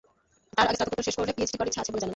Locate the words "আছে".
1.83-1.91